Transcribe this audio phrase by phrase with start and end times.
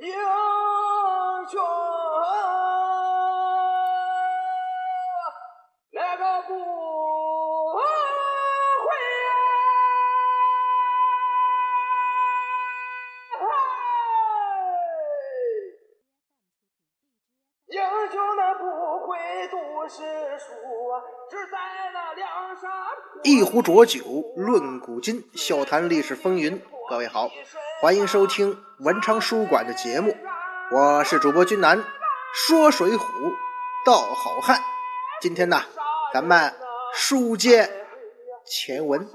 [0.00, 0.10] 英
[1.50, 1.60] 雄
[5.92, 6.58] 那个不会
[17.68, 17.76] 英
[18.10, 18.64] 雄那不
[19.06, 19.18] 会
[19.50, 20.02] 读诗
[20.38, 20.48] 书
[20.88, 21.58] 啊，只在
[21.92, 22.70] 那梁山
[23.22, 24.00] 一壶浊酒
[24.34, 26.58] 论古今，笑谈历史风云。
[26.88, 27.28] 各位好，
[27.82, 30.14] 欢迎收听文昌书馆的节目，
[30.70, 31.82] 我是主播君南，
[32.34, 33.00] 说水浒
[33.86, 34.60] 道好汉。
[35.22, 35.62] 今天呢，
[36.12, 36.52] 咱们
[36.92, 37.70] 书接
[38.44, 39.08] 前文。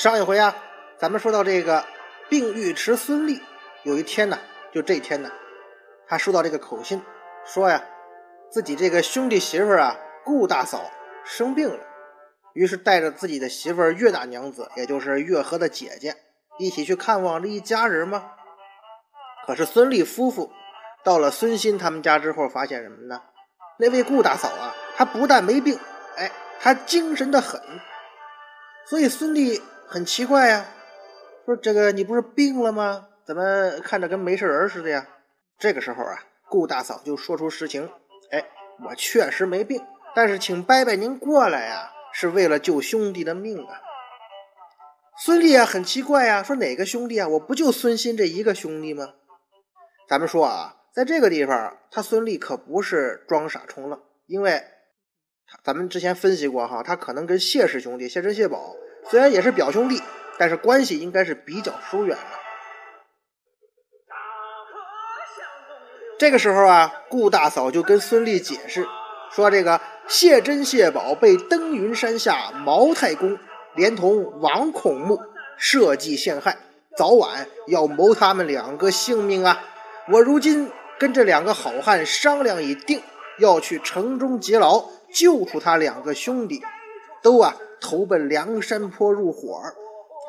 [0.00, 0.56] 上一回啊，
[0.96, 1.84] 咱们说到这个
[2.30, 3.42] 病尉迟孙立，
[3.82, 4.38] 有一天呢，
[4.72, 5.30] 就这天呢，
[6.08, 7.02] 他收到这个口信，
[7.44, 7.84] 说呀，
[8.50, 10.90] 自己这个兄弟媳妇啊，顾大嫂
[11.22, 11.84] 生病了，
[12.54, 16.16] 于是带着自己的媳妇儿岳大娘子，也就是岳和的姐姐，
[16.58, 18.32] 一起去看望这一家人嘛。
[19.46, 20.50] 可是孙立夫妇
[21.04, 23.20] 到了孙新他们家之后，发现什么呢？
[23.78, 25.78] 那位顾大嫂啊，她不但没病，
[26.16, 27.60] 哎，她精神的很。
[28.86, 29.60] 所以孙俪
[29.92, 30.66] 很奇怪呀，
[31.44, 33.08] 说这个你不是病了吗？
[33.26, 35.04] 怎么看着跟没事人似的呀？
[35.58, 36.16] 这个时候啊，
[36.48, 37.90] 顾大嫂就说出实情：
[38.30, 38.46] 哎，
[38.88, 43.80] 我确实没病，但是请伯伯您过来呀，是为了救兄弟的命啊。
[45.24, 47.26] 孙俪啊，很奇怪呀，说哪个兄弟啊？
[47.26, 49.14] 我不就孙鑫这一个兄弟吗？
[50.08, 54.62] 咱们说啊，在这个地方，他孙俪可不是装傻充愣，因为
[55.64, 58.76] 咱们之前分析过哈，他可能跟谢氏兄弟谢珍、谢宝
[59.08, 60.02] 虽然也是表兄弟，
[60.38, 62.22] 但是关系应该是比较疏远的。
[66.18, 68.86] 这个时候啊，顾大嫂就跟孙俪解释
[69.30, 73.38] 说，这个谢珍、谢宝被登云山下毛太公
[73.74, 75.18] 连同王孔目
[75.56, 76.58] 设计陷害，
[76.96, 79.64] 早晚要谋他们两个性命啊！
[80.12, 83.02] 我如今跟这两个好汉商量已定，
[83.38, 86.62] 要去城中劫牢，救出他两个兄弟，
[87.22, 89.74] 都啊投奔梁山坡入伙儿。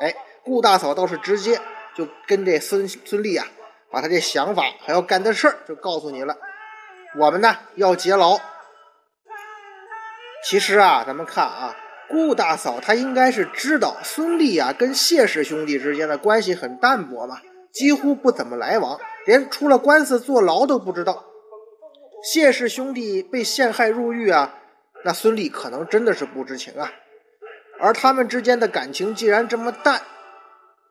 [0.00, 1.60] 哎，顾大嫂倒是直接
[1.94, 3.46] 就跟这孙孙俪啊，
[3.90, 6.36] 把他这想法还要干的事儿就告诉你了。
[7.18, 8.38] 我们呢要劫牢。
[10.44, 11.76] 其实啊，咱们看啊，
[12.08, 17.40] 顾大嫂她应该是知道孙俪啊跟谢氏兄弟之间的关系很淡薄嘛，
[17.72, 21.26] 几乎不怎么来往，连出了官司坐牢都不知道。
[22.24, 24.54] 谢氏兄弟被陷害入狱啊，
[25.04, 26.90] 那孙俪可能真的是不知情啊。
[27.82, 30.02] 而他们之间的感情既然这么淡，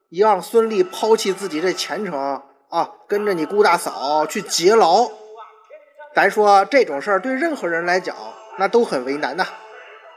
[0.09, 5.09] 一让孙俪抛弃自己这前程啊，跟着你顾大嫂去劫牢，
[6.13, 8.13] 咱说这种事儿对任何人来讲
[8.59, 9.47] 那都很为难呐。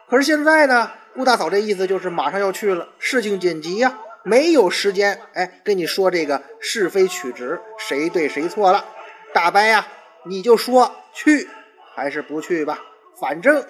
[0.09, 8.85] 可是现在呢，顾大嫂这意思就是马上要去了，事情紧急呀，没有时间哎跟你说这个是非曲直，谁对谁错了。
[9.33, 9.87] 大伯呀，
[10.27, 11.49] 你就说去
[11.95, 12.81] 还是不去吧，
[13.21, 13.65] 反正。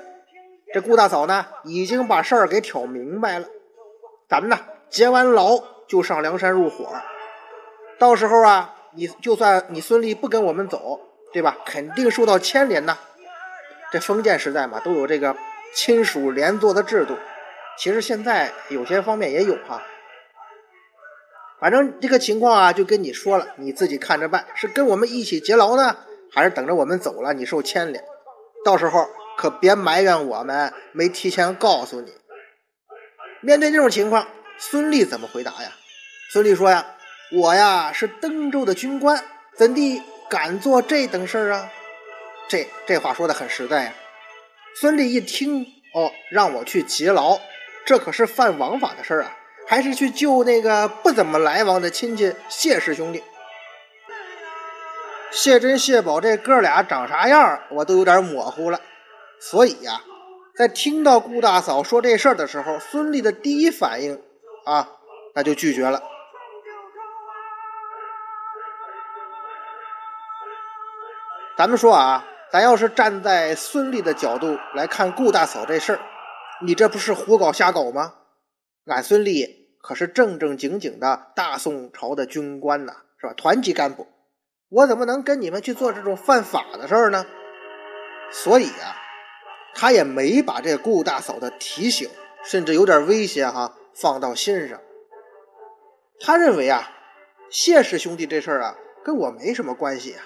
[0.75, 3.47] 这顾大嫂呢，已经把事儿给挑明白了。
[4.29, 4.59] 咱们呢，
[4.91, 6.89] 劫完牢就上梁山入伙。
[7.97, 10.99] 到时候啊，你就算你孙俪不跟我们走，
[11.33, 11.59] 对吧？
[11.65, 12.99] 肯定受到牵连呐。
[13.93, 15.37] 这封建时代嘛，都有这个
[15.77, 17.15] 亲属连坐的制度。
[17.79, 19.81] 其实现在有些方面也有哈。
[21.61, 24.45] 反正这个情况啊，就跟你说了，你自己看着办。
[24.57, 25.99] 是跟我们一起劫牢呢，
[26.33, 28.05] 还是等着我们走了你受牵连？
[28.65, 29.07] 到时候。
[29.37, 32.13] 可别埋怨我们没提前告诉你。
[33.41, 34.27] 面对这种情况，
[34.59, 35.73] 孙俪怎么回答呀？
[36.31, 36.87] 孙俪说呀
[37.31, 39.23] ：“我呀是登州的军官，
[39.57, 41.71] 怎地敢做这等事儿啊？”
[42.49, 43.95] 这这话说的很实在呀。
[44.81, 47.39] 孙俪一听，哦，让我去劫牢，
[47.85, 53.23] 这可是犯王法的事儿啊，还是去救那个不怎么来往的亲戚谢氏兄弟。
[55.31, 58.81] 谢珍、谢宝这哥俩长啥样，我都有点模糊了。
[59.41, 60.01] 所以呀，
[60.57, 64.23] 在听到顾大嫂说这事儿的时候，孙俪的第一反应
[64.65, 64.89] 啊，
[65.35, 66.03] 那就拒绝了。
[71.57, 76.01] 咱们说啊，咱要是站在孙俪的角度来看顾大嫂这事儿，
[76.63, 78.15] 你这不是胡搞瞎搞吗？
[78.87, 79.49] 俺孙俪
[79.81, 83.35] 可是正正经经的大宋朝的军官呐，是吧？
[83.35, 84.07] 团级干部，
[84.69, 87.27] 我怎么能跟你们去做这种犯法的事儿呢？
[88.33, 88.97] 所以啊，
[89.75, 92.09] 他也没把这顾大嫂的提醒，
[92.45, 94.81] 甚至有点威胁哈，放到心上。
[96.21, 96.91] 他认为啊，
[97.51, 100.23] 谢氏兄弟这事儿啊，跟我没什么关系啊。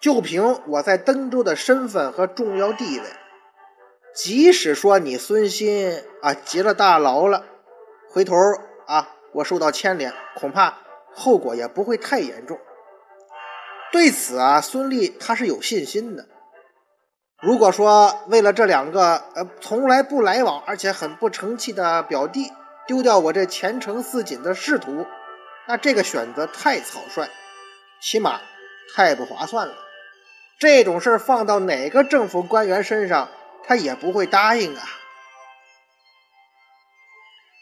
[0.00, 3.04] 就凭我在登州的身份和重要地位，
[4.14, 7.46] 即使说你孙鑫啊劫了大牢了，
[8.10, 8.36] 回头
[8.86, 10.78] 啊我受到牵连，恐怕
[11.12, 12.58] 后果也不会太严重。
[13.92, 16.26] 对此啊，孙俪他是有信心的。
[17.42, 22.52] 如果说为了这两个呃从来不来往而且很不成器的表弟，
[22.86, 25.06] 丢掉我这前程似锦的仕途，
[25.66, 27.28] 那这个选择太草率，
[28.00, 28.40] 起码
[28.94, 29.74] 太不划算了。
[30.58, 33.28] 这种事儿放到哪个政府官员身上，
[33.64, 34.82] 他也不会答应啊。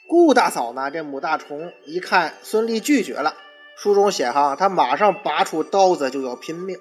[0.08, 3.34] 顾大嫂呢，这母大虫一看孙俪拒绝了，
[3.76, 6.78] 书中写哈，他马上拔出刀子就要拼命。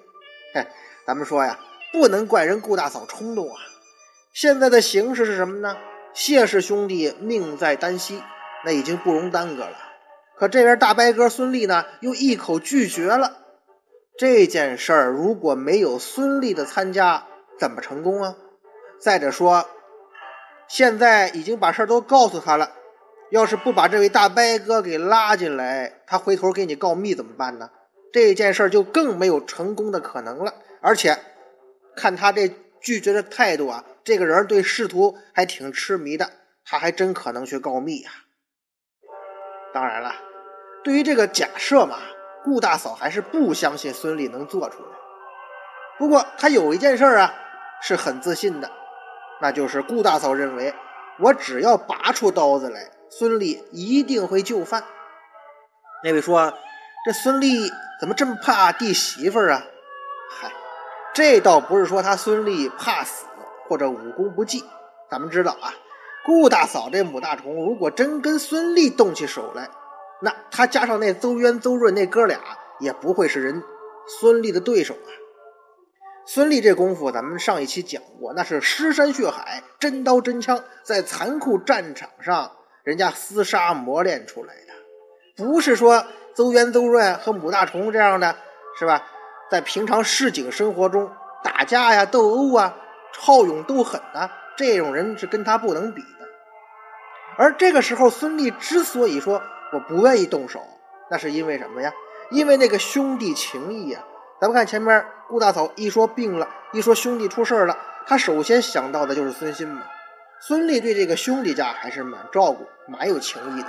[0.53, 0.67] 嘿，
[1.07, 1.57] 咱们说呀，
[1.91, 3.55] 不能怪人顾大嫂冲动啊。
[4.33, 5.77] 现在的形势是什么呢？
[6.13, 8.21] 谢氏兄弟命在旦夕，
[8.65, 9.77] 那已经不容耽搁了。
[10.37, 13.37] 可这边大伯哥孙俪呢，又一口拒绝了。
[14.17, 17.25] 这件事儿如果没有孙俪的参加，
[17.57, 18.35] 怎么成功啊？
[18.99, 19.67] 再者说，
[20.67, 22.71] 现在已经把事儿都告诉他了，
[23.31, 27.69] 要是不把这位大伯哥给拉进来，他回头给你告密怎么办呢？
[28.11, 30.55] 这件事儿就更没有成功的可能了。
[30.81, 31.17] 而且，
[32.01, 32.51] 看他这
[32.81, 36.31] 拒绝的态度啊，这个人对仕途还挺痴迷的，
[36.65, 38.11] 他还真可能去告密呀。
[39.71, 40.15] 当然了，
[40.83, 41.99] 对于这个假设嘛。
[42.43, 44.89] 顾大嫂还是不相信孙俪能做出来。
[45.99, 47.35] 不过她有一件事啊
[47.83, 48.71] 是很自信的，
[49.39, 50.73] 那就是顾大嫂认为，
[51.19, 54.83] 我只要拔出刀子来，孙俪一定会就范。
[56.03, 56.57] 那位说，
[57.05, 59.63] 这孙俪怎么这么怕弟媳妇啊？
[60.31, 60.51] 嗨，
[61.13, 63.25] 这倒不是说他孙俪怕死
[63.67, 64.63] 或者武功不济。
[65.09, 65.73] 咱们知道啊，
[66.25, 69.69] 顾大嫂这母大虫，如果真跟孙俪动起手来，
[70.21, 72.39] 那他加上那邹渊、邹润那哥俩，
[72.79, 73.61] 也不会是人
[74.19, 75.11] 孙俪的对手啊。
[76.25, 82.51] 孙俪这功夫，咱们上一期讲过，那是尸山血海、真刀真枪，在残酷战场上
[82.83, 86.05] 人家厮杀磨练出来的，不是说
[86.35, 88.37] 邹渊、邹润和母大虫这样的，
[88.79, 89.03] 是吧？
[89.51, 91.11] 在平常市井生活中
[91.43, 92.77] 打架呀、斗殴啊、
[93.19, 96.07] 好勇斗狠啊，这种人是跟他不能比的。
[97.37, 99.43] 而这个时候，孙俪之所以说，
[99.73, 100.61] 我不愿意动手，
[101.09, 101.91] 那是因为什么呀？
[102.29, 103.99] 因为那个兄弟情谊呀。
[104.39, 107.77] 咱们看前面顾大嫂一说病了，一说兄弟出事了，
[108.07, 109.83] 他首先想到的就是孙鑫嘛。
[110.39, 113.67] 孙俪对这个兄弟家还是蛮照顾、蛮有情谊的。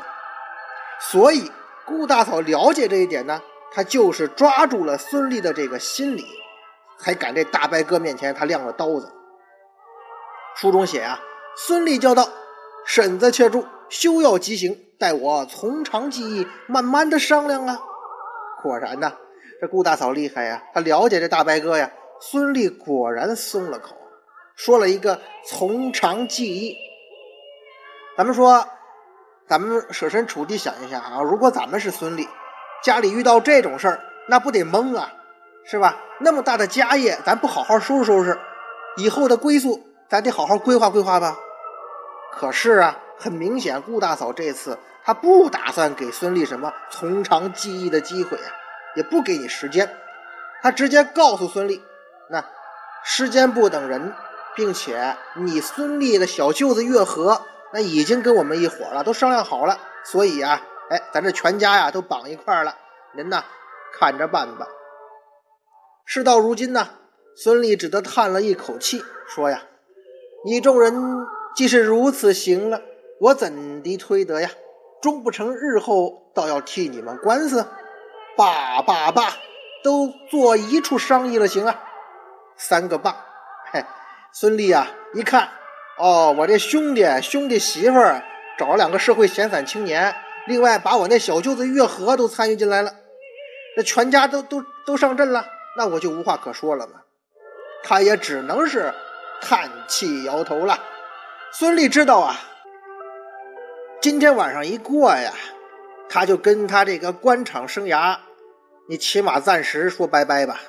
[1.00, 1.50] 所以
[1.84, 3.42] 顾大嫂了解这一点呢，
[3.74, 6.26] 他就是抓住了孙俪的这个心理，
[6.98, 9.12] 才敢在大白哥面前他亮了刀子。
[10.56, 11.20] 书中写啊，
[11.56, 12.28] 孙俪叫道
[12.86, 17.80] ：“婶子且住，休要急行。”待我从长计议，慢慢的商量啊。
[18.62, 19.14] 果然呐，
[19.60, 21.90] 这顾大嫂厉害呀，她了解这大白哥呀。
[22.20, 23.96] 孙俪果然松了口，
[24.54, 26.76] 说了一个从长计议。
[28.16, 28.68] 咱们说，
[29.48, 32.28] 咱们设身处地想一下啊，如果咱们是孙俪，
[32.82, 35.12] 家里遇到这种事儿，那不得懵啊，
[35.64, 35.96] 是吧？
[36.18, 38.38] 那么大的家业，咱不好好收拾收拾，
[38.96, 41.36] 以后的归宿，咱得好好规划规划吧。
[42.32, 44.78] 可是啊，很明显，顾大嫂这次。
[45.04, 48.50] 她不打算给孙俪什么从长计议的机会啊，
[48.94, 49.96] 也不给你时间。
[50.62, 51.80] 她直接告诉孙俪
[52.30, 52.44] ：“那
[53.02, 54.14] 时间不等人，
[54.54, 59.78] 并且你孙俪的小舅子月和那已经跟我们一伙了，都商量好了。
[60.04, 62.76] 所以啊，哎，咱这全家呀都绑一块了，
[63.14, 63.44] 您呐
[63.98, 64.66] 看着办吧。”
[66.04, 66.88] 事到如今呢，
[67.36, 69.62] 孙俪只得叹了一口气，说：“呀，
[70.44, 72.82] 你众人既是如此行了，
[73.20, 74.50] 我怎的推得呀？”
[75.00, 77.66] 终不成，日后倒要替你们官司。
[78.36, 79.32] 罢罢罢，
[79.82, 81.82] 都坐一处商议了，行啊。
[82.56, 83.16] 三个罢。
[83.72, 83.84] 嘿，
[84.32, 85.48] 孙俪啊，一看，
[85.98, 88.22] 哦，我这兄弟兄弟媳妇儿
[88.56, 90.14] 找了两个社会闲散青年，
[90.46, 92.94] 另外把我那小舅子月和都参与进来了，
[93.76, 95.46] 那全家都都都上阵了，
[95.76, 97.02] 那我就无话可说了嘛。
[97.84, 98.92] 他也只能是
[99.40, 100.78] 叹气摇头了。
[101.52, 102.40] 孙俪知道啊。
[104.00, 105.32] 今天晚上一过呀，
[106.08, 108.18] 他就跟他这个官场生涯，
[108.88, 110.60] 你起码暂时说拜拜吧。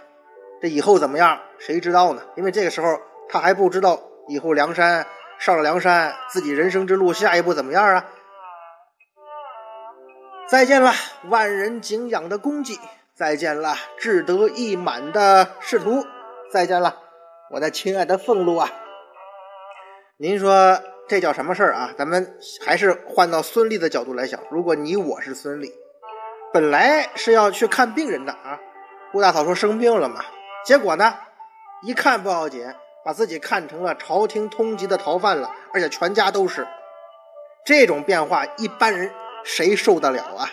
[0.61, 2.21] 这以后怎么样，谁知道呢？
[2.35, 5.05] 因为这个时候他还不知道以后梁山
[5.39, 8.05] 上了梁山，自己人生之路下一步怎么样啊。
[10.53, 10.93] 再见了，
[11.29, 12.79] 万人敬仰的功绩。
[13.15, 16.05] 再见了，志得意满的仕途，
[16.51, 16.99] 再见了，
[17.49, 18.69] 我的亲爱的俸禄啊！
[20.15, 20.79] 您说
[21.09, 21.95] 这叫什么事儿啊？
[21.97, 25.71] 咱们还是换到孙俪的角度来想，如果你我是孙俪，
[26.53, 28.59] 本来是要去看病人的啊，
[29.11, 30.23] 顾大嫂说生病了嘛，
[30.63, 31.15] 结果呢，
[31.81, 32.71] 一看不要紧，
[33.03, 36.67] 把自己看成了朝廷通缉的逃犯了，而且全家都是。
[37.65, 39.11] 这种变化，一般人
[39.43, 40.49] 谁受得了啊？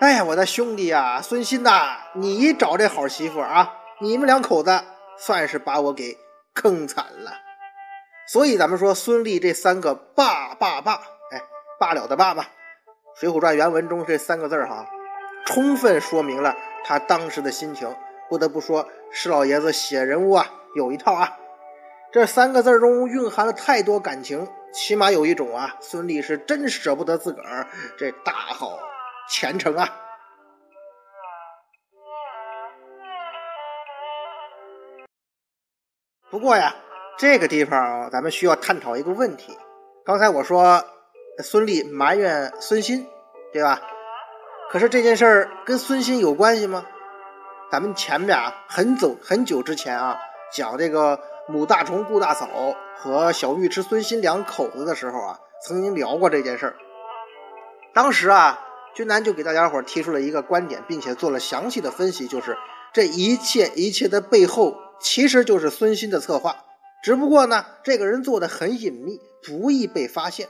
[0.00, 4.82] 哎呀，我的兄弟呀，孙鑫呐，你找这好媳妇啊，你们两口子
[5.18, 6.18] 算是把我给
[6.54, 7.32] 坑惨了。
[8.28, 11.00] 所以咱们说孙俪这三个罢罢罢，
[11.32, 11.40] 哎，
[11.80, 12.50] 罢了的罢吧，
[13.20, 14.86] 《水浒传》原文中这三个字哈，
[15.46, 17.94] 充分说明了他当时的心情。
[18.28, 21.38] 不得不说，施老爷子写人物啊，有一套啊。
[22.16, 27.66] 这三个字中蕴含了太多感情，起码有一种啊，孙俪是真舍不得自个儿
[27.98, 28.78] 这大好
[29.28, 29.86] 前程啊。
[36.30, 36.74] 不过呀。
[37.18, 39.58] 这个地方咱们需要探讨一个问题。
[40.02, 40.86] 刚才我说
[41.42, 43.06] 孙俪埋怨孙鑫，
[43.52, 43.82] 对吧？
[44.70, 46.86] 可是这件事儿跟孙鑫有关系吗？
[47.70, 50.18] 咱们前面啊，很走很久之前啊，
[50.50, 52.48] 讲这个母大虫顾大嫂
[52.96, 56.76] 和小尉迟孙新两口子的时候啊，曾经聊过这件事儿。
[57.94, 58.60] 当时啊，
[58.94, 62.56] 君南就给大家伙提出了一个观点，并且做了详细的分析，就是
[62.92, 66.64] 这一切一切的背后，其实就是孙鑫的策划。
[67.02, 70.48] 只不过呢，这个人做的很隐秘，不易被发现。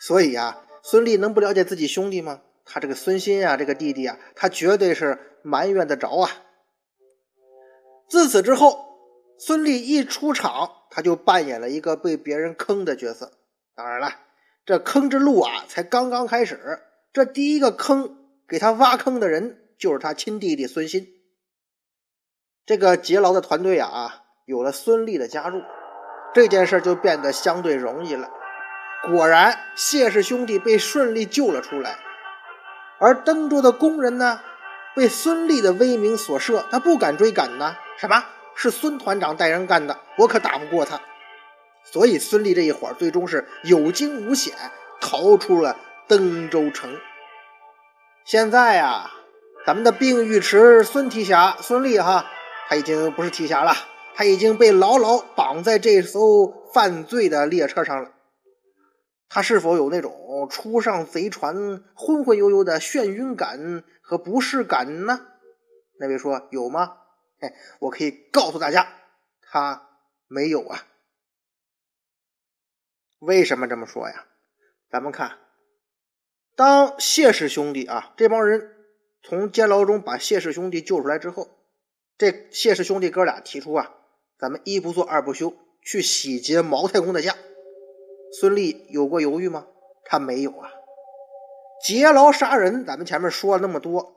[0.00, 2.40] 所以呀，孙俪能不了解自己兄弟吗？
[2.64, 6.30] 他这个孙鑫啊，这个弟弟啊，他绝对是埋怨得着啊。
[8.08, 8.85] 自此之后，
[9.38, 13.32] 孙俪一出场，他就扮演了一个被别人坑的角色。
[13.74, 14.12] 当然了，
[14.64, 16.80] 这坑之路啊，才刚刚开始。
[17.12, 18.16] 这第一个坑
[18.48, 21.06] 给他挖坑的人，就是他亲弟弟孙鑫。
[22.64, 24.22] 这个劫牢的团队啊。
[24.46, 25.60] 有了孙俪的加入，
[26.32, 28.30] 这件事就变得相对容易了。
[29.02, 31.98] 果然，谢氏兄弟被顺利救了出来，
[33.00, 34.40] 而登州的工人呢，
[34.94, 37.74] 被孙俪的威名所慑，他不敢追赶呢。
[37.98, 38.24] 什么
[38.56, 40.00] 是孙团长带人干的？
[40.18, 41.00] 我可打不过他。
[41.84, 44.54] 所以，孙俪这一伙最终是有惊无险，
[45.00, 45.76] 逃出了
[46.08, 46.96] 登州城。
[48.24, 49.12] 现在呀，
[49.64, 52.26] 咱们的病尉迟孙提辖孙俪哈，
[52.68, 53.72] 他已经不是提辖了。
[54.16, 58.12] 他已经被牢牢绑在这艘犯罪的列车上了。
[59.28, 65.20] 他是否有那种初上贼船昏昏悠悠的眩晕感和不适感呢？
[66.00, 66.94] 那位说有吗？
[67.40, 68.86] 哎，我可以告诉大家，
[69.42, 69.88] 他
[70.26, 70.86] 没有啊。
[73.18, 74.26] 为什么这么说呀？
[74.90, 75.38] 咱们看，
[76.54, 78.74] 当谢氏兄弟啊这帮人
[79.22, 81.48] 从监牢中把谢氏兄弟救出来之后，
[82.16, 83.92] 这谢氏兄弟哥俩提出啊。
[84.38, 87.34] 咱们一不做二不休，去洗劫毛太公的家。
[88.38, 89.66] 孙俪有过犹豫吗？
[90.04, 90.70] 他没有啊。
[91.82, 94.15] 劫牢杀人，咱们前面说了那么多，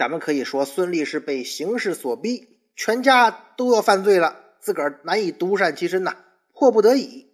[0.00, 6.16] 咱们可以说孙俪是被形势所逼，全家都要犯罪了，自个儿难以独善其身呐，
[6.54, 7.30] 迫不得已。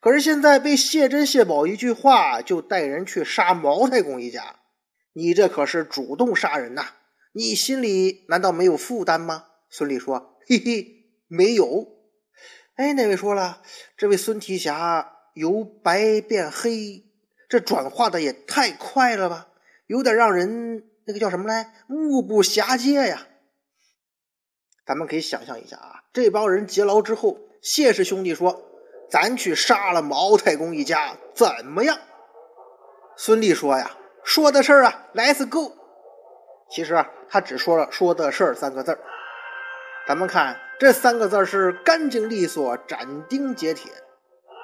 [0.00, 4.56] 可是现在被谢珍、谢宝一句话就带人去杀毛太公一家，
[5.12, 6.86] 你这可是主动杀人呐，
[7.34, 9.44] 你心里难道没有负担吗？
[9.68, 10.94] 孙俪说：“嘿嘿。”
[11.28, 11.86] 没有，
[12.76, 13.60] 哎，那位说了，
[13.98, 17.04] 这位孙提辖由白变黑，
[17.50, 19.48] 这转化的也太快了吧，
[19.86, 23.26] 有点让人那个叫什么来，目不暇接呀。
[24.84, 28.62] 咱们可以想象一下啊，这帮人劫牢之后，谢氏兄弟说
[29.10, 31.98] ：“咱去杀了毛太公一家，怎么样？”
[33.16, 35.72] 孙俪说：“呀，说的事儿啊，Let's go。”
[36.70, 38.98] 其实啊，他只说了“说的事儿”三个字儿。
[40.08, 43.92] 咱们看这三个字是干净利索、斩钉截铁。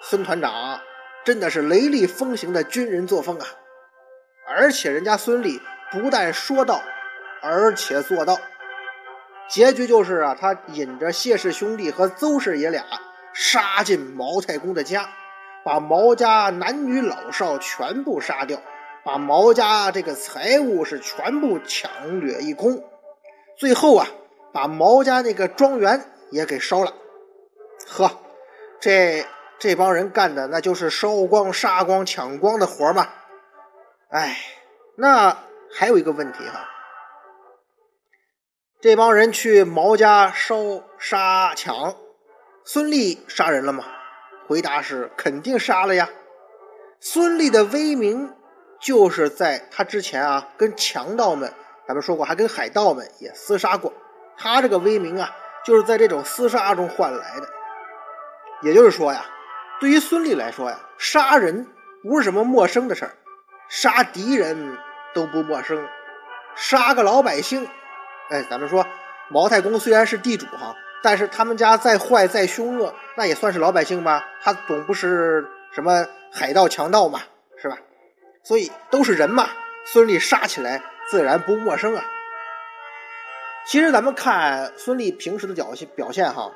[0.03, 0.81] 孙团长
[1.25, 3.47] 真的是雷厉风行的军人作风啊！
[4.49, 5.61] 而且人家孙俪
[5.93, 6.81] 不但说到，
[7.43, 8.39] 而且做到。
[9.49, 12.85] 结局就是啊，他引着谢氏兄弟和邹氏爷俩
[13.33, 15.09] 杀进毛太公的家，
[15.65, 18.59] 把毛家男女老少全部杀掉，
[19.05, 22.83] 把毛家这个财物是全部抢掠一空。
[23.57, 24.07] 最后啊。
[24.55, 26.93] 把毛家那个庄园也给烧了，
[27.89, 28.21] 呵，
[28.83, 29.25] 这
[29.59, 33.09] 这帮人干的那就是烧光、杀光、抢光的活嘛！
[34.11, 34.37] 哎，
[34.95, 35.39] 那
[35.75, 36.69] 还有一个问题哈，
[38.81, 40.57] 这帮人去毛家烧、
[40.99, 41.97] 杀、抢，
[42.65, 43.85] 孙俪杀人了吗？
[44.47, 46.11] 回答是肯定杀了呀。
[47.01, 48.35] 孙俪的威名
[48.81, 51.53] 就是在他之前啊，跟强盗们
[51.89, 53.93] 咱们说过，还跟海盗们也厮杀过。
[54.37, 57.49] 他这个威名啊，就是在这种厮杀中换来的。
[58.63, 59.25] 也就是说呀，
[59.81, 61.67] 对于孙俪来说呀，杀人
[62.03, 63.17] 不是什么陌生的事儿，
[63.69, 64.79] 杀敌人
[65.15, 65.89] 都不陌生，
[66.55, 67.69] 杀个老百姓，
[68.31, 68.87] 哎，咱们说
[69.29, 74.25] 毛太公虽然是地主哈，但是他们家再坏再凶恶，那也算是老百姓吧？
[74.41, 77.21] 他总不是什么海盗强盗嘛，
[77.61, 77.79] 是吧？
[78.43, 79.49] 所以都是人嘛，
[79.85, 82.05] 孙俪杀起来自然不陌生啊。
[83.65, 86.53] 其实咱们看孙俪平时的表现表现哈，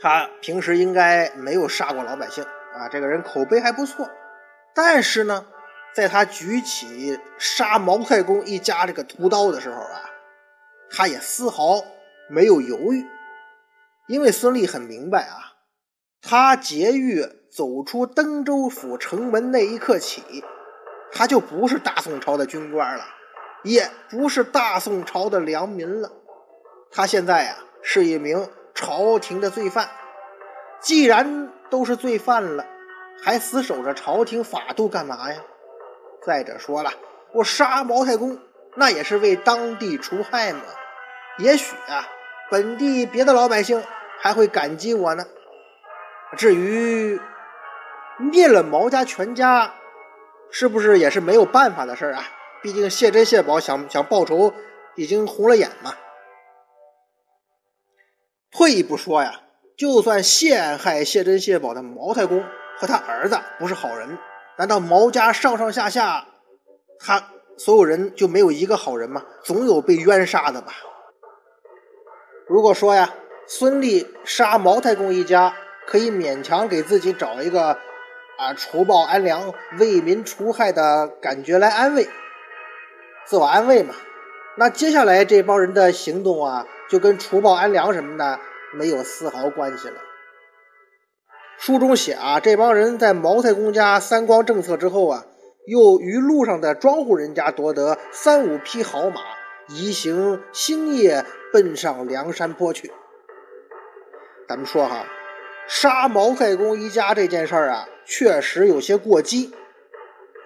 [0.00, 4.08] 他平时应该没有杀过老百姓啊，这个人口碑还不错。
[4.74, 5.46] 但是呢，
[5.96, 10.10] 在他举起杀毛太公一家这个屠刀的时候啊，
[10.90, 11.82] 他也丝毫
[12.28, 13.06] 没有犹豫，
[14.06, 15.56] 因为孙俪很明白啊，
[16.20, 20.44] 他劫狱走出登州府城门那一刻起，
[21.12, 23.02] 他就不是大宋朝的军官了。
[23.62, 26.12] 也不是大宋朝的良民了，
[26.92, 29.88] 他现在呀是一名朝廷的罪犯。
[30.82, 32.66] 既然都是罪犯了，
[33.22, 35.40] 还死守着朝廷法度干嘛呀？
[36.26, 36.92] 再者说了，
[37.32, 38.38] 我杀毛太公，
[38.74, 40.62] 那也是为当地除害嘛。
[41.38, 42.08] 也许啊，
[42.50, 43.82] 本地别的老百姓
[44.18, 45.24] 还会感激我呢。
[46.36, 47.20] 至于
[48.18, 49.74] 灭了毛家全家，
[50.50, 52.24] 是不是也是没有办法的事啊？
[52.62, 54.52] 毕竟谢珍谢宝想想报仇，
[54.96, 55.94] 已经红了眼嘛。
[58.50, 59.42] 退一步说呀，
[59.76, 62.42] 就算陷害谢珍谢宝的毛太公
[62.76, 64.18] 和他儿子不是好人，
[64.58, 66.26] 难道毛家上上下下，
[66.98, 69.24] 他所有人就没有一个好人吗？
[69.42, 70.72] 总有被冤杀的吧。
[72.48, 73.14] 如果说呀，
[73.46, 75.54] 孙俪杀毛太公一家，
[75.86, 77.78] 可以勉强给自己找一个
[78.38, 82.08] 啊除暴安良、为民除害的感觉来安慰。
[83.26, 83.94] 自我安慰嘛，
[84.56, 88.38] 那接下来这帮人的行动啊，就跟除暴安良什么的
[88.72, 90.00] 没有丝毫关系了。
[91.58, 95.24] 书中写啊，这帮人在毛太公家三光政策之后啊，
[95.66, 99.20] 又于路上的庄户人家夺得三五匹好马，
[99.68, 102.92] 移行星夜奔上梁山坡去。
[104.48, 105.06] 咱们说哈，
[105.66, 109.52] 杀毛太公一家这件事儿啊，确实有些过激，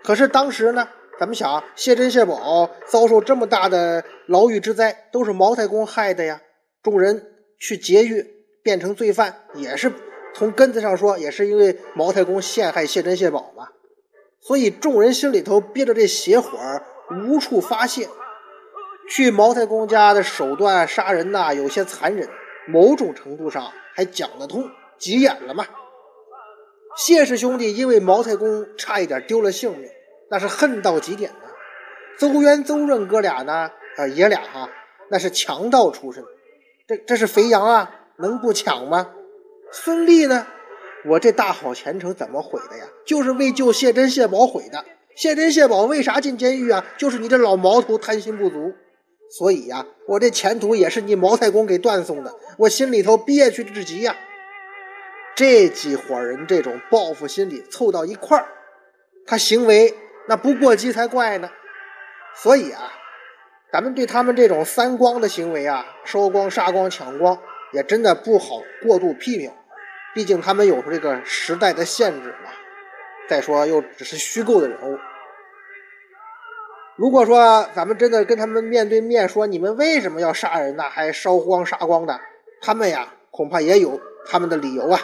[0.02, 0.88] 可是当时呢？
[1.18, 6.40] 咱们想，谢珍、谢宝遭受这么大的牢狱之灾，都是毛太公害的呀。
[6.82, 7.26] 众人
[7.58, 8.26] 去劫狱，
[8.62, 9.92] 变成罪犯，也是
[10.34, 13.68] 从根子上说，也是因为毛太公陷害谢珍、谢宝嘛。
[14.40, 16.58] 所以众人心里头憋着这邪火，
[17.26, 18.08] 无处发泄。
[19.08, 22.28] 去毛太公家的手段杀人呐，有些残忍，
[22.68, 25.66] 某种程度上还讲得通，急眼了嘛。
[26.96, 29.88] 谢氏兄弟因为毛太公差一点丢了性命。
[30.32, 31.48] 那是恨到极点的，
[32.16, 33.68] 邹渊、邹润哥俩呢？
[33.96, 34.70] 呃，爷俩哈，
[35.10, 36.24] 那是强盗出身，
[36.86, 39.10] 这这是肥羊啊，能不抢吗？
[39.72, 40.46] 孙俪呢？
[41.06, 42.84] 我这大好前程怎么毁的呀？
[43.06, 44.84] 就是为救谢珍、谢宝毁的。
[45.16, 46.84] 谢珍、谢宝为啥进监狱啊？
[46.96, 48.74] 就是你这老毛头贪心不足，
[49.38, 54.16] 所以呀，我这前途也是你毛太公给断送的，我心里头憋屈至极呀。
[55.34, 58.48] 这几伙人这种报复心理凑到一块儿，
[59.26, 59.94] 他行为。
[60.28, 61.50] 那不过激才怪呢，
[62.36, 62.92] 所以啊，
[63.72, 67.40] 咱们对他们这种三光的行为啊，烧光、杀光、抢光，
[67.72, 69.50] 也真的不好过度批评，
[70.14, 72.50] 毕竟他们有这个时代的限制嘛。
[73.28, 74.98] 再说又只是虚构的人物，
[76.96, 80.84] 如果说咱们真的跟他们面对面说，你们为什么要杀人呢？
[80.90, 82.20] 还烧光杀光的，
[82.60, 85.00] 他们呀，恐怕也有他们的理由啊。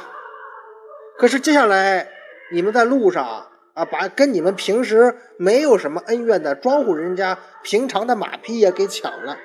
[1.19, 2.09] 可是接下来
[2.53, 3.49] 你们在路上。
[3.77, 9.37] 啊，把跟你们平时没有什么恩怨的庄户人家平常的马匹也给抢了，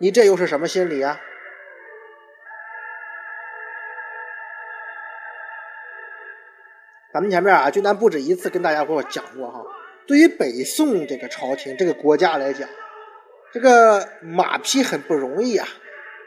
[0.00, 1.20] 你这又是什么心理啊？
[7.12, 9.62] 咱们前面啊，君南不止一次跟大家伙讲过哈，
[10.06, 12.66] 对于北宋这个朝廷这个国家来讲，
[13.52, 15.68] 这个马匹很不容易啊，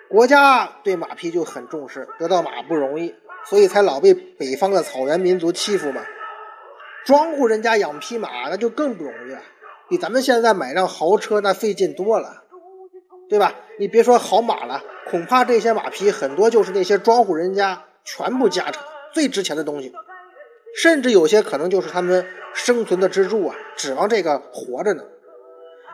[0.07, 3.15] 国家对马匹就很重视，得到马不容易，
[3.49, 6.03] 所以才老被北方的草原民族欺负嘛。
[7.03, 9.41] 庄户人家养匹马，那就更不容易了，
[9.89, 12.43] 比咱们现在买辆豪车那费劲多了，
[13.27, 13.55] 对吧？
[13.79, 19.91] 你别说好马了，恐怕这些马匹很多就是那些庄户人家全部家产最值钱的东西，
[20.81, 25.03] 甚至有些可能就是他们生存的支柱啊，指望这个活着呢。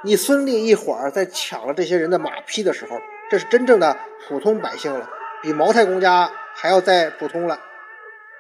[0.04, 2.98] 你孙俪一伙儿在抢了这些人的马匹的时候，
[3.30, 5.10] 这是真正的普通百姓了，
[5.41, 7.60] 比毛太公家还要再普通了。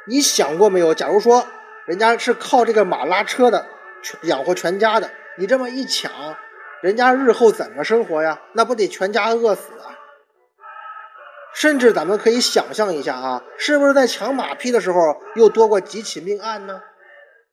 [0.07, 0.93] 你想过没有？
[0.93, 1.47] 假如说。
[1.87, 3.65] 人家是靠这个马拉车的
[4.21, 6.11] 养活全家的，你这么一抢，
[6.81, 8.39] 人家日后怎么生活呀？
[8.53, 9.97] 那不得全家饿死啊！
[11.53, 14.99] 甚至咱们可以想象一下啊，是不是在抢马匹的时候
[15.35, 16.81] 又多过几起命案呢？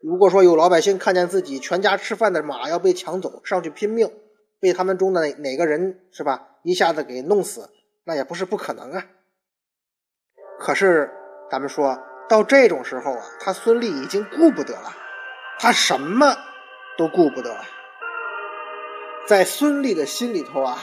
[0.00, 4.08] 如果说有老百姓看见自己全家吃饭的马要被抢走，上去拼命，
[4.60, 7.70] 被他们中的哪哪个人是吧，一下子给弄死，
[8.04, 9.04] 那也不是不可能啊。
[10.60, 11.10] 可是
[11.50, 14.94] 咱们说到这种时候啊，他孙俪已经顾不得了，
[15.58, 16.36] 他什么
[16.96, 17.64] 都顾不得了。
[19.26, 20.78] 在孙俪的心里头啊，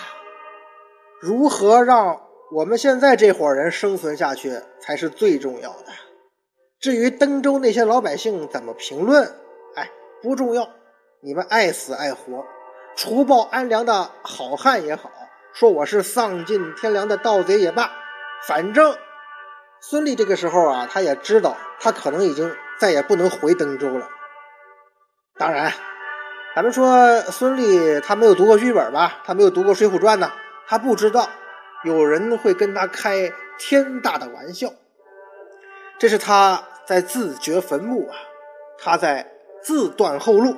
[1.21, 5.85] 如何让我们现在这伙人生存下去才是最重要的。
[6.79, 9.35] 至于登州那些老百姓怎么评论，
[9.75, 9.89] 哎，
[10.21, 10.69] 不重要，
[11.21, 12.45] 你们爱死爱活，
[12.95, 15.09] 除暴安良的好汉也好，
[15.53, 17.91] 说我是丧尽天良的盗贼也罢，
[18.47, 18.95] 反正
[19.81, 24.07] 孙俪这个时候啊，他也知道他可能已经再也不能回登州了。
[25.37, 25.73] 当然，
[26.55, 30.31] 咱们说孙俪他没有读过剧本吧，他没有读过《水浒传》呢，
[30.67, 31.27] 他不知道
[31.85, 34.73] 有人会跟他开天大的玩笑，
[35.97, 36.69] 这是他。
[36.87, 38.15] 在自掘坟墓啊，
[38.77, 39.31] 他在
[39.63, 40.55] 自断后路。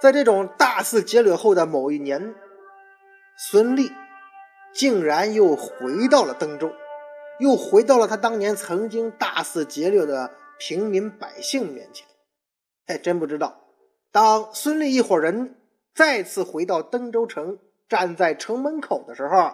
[0.00, 2.34] 在这种大肆劫掠后的某一年，
[3.36, 3.92] 孙俪
[4.72, 6.72] 竟然又回到了登州，
[7.38, 12.04] 又回到了他当年曾经大肆劫掠的平民百姓面前。
[12.84, 13.60] 还真不知道，
[14.10, 15.54] 当孙俪一伙人
[15.94, 19.52] 再次回到登州城，站在城门口的时候，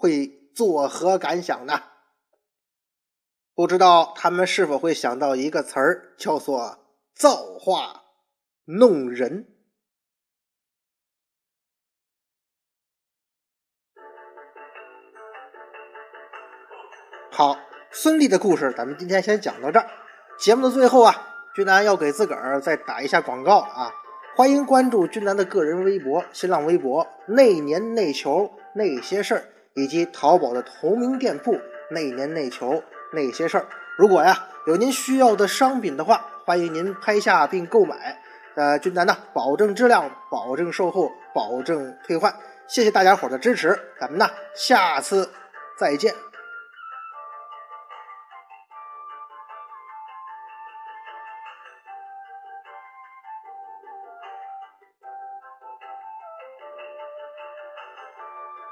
[0.00, 1.82] 会作何感想呢？
[3.54, 6.78] 不知道他们是否会想到一个词儿，叫做
[7.14, 8.04] “造化
[8.64, 9.46] 弄人”。
[17.30, 17.58] 好，
[17.90, 19.86] 孙俪的故事，咱们今天先讲到这儿。
[20.38, 23.92] 节目的最后啊，君南要给自个儿再打一下广告啊！
[24.34, 32.82] 欢迎关注君南的个人微博、新浪微博“内年内球那些事儿”，以及淘宝的同名店铺“那年那球”。
[33.12, 38.22] 那些事儿，如果呀有您需要的商品的话，欢迎您拍下并购买。
[38.54, 42.32] 呃，君南呢，保证质量，保证售后，保证退换。
[42.68, 45.30] 谢谢大家伙的支持，咱们呢下次
[45.76, 46.29] 再见。